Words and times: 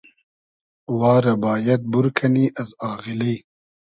وا 0.97 1.13
رۂ 1.23 1.33
بایئد 1.43 1.81
بور 1.91 2.05
کئنی 2.17 2.45
از 2.59 2.69
آغیلی 2.91 3.35